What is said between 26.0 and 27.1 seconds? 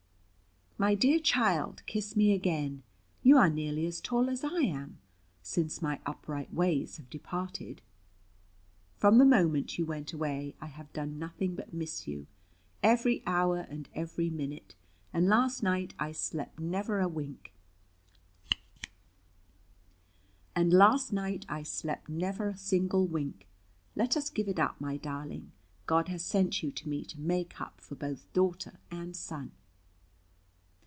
has sent you to me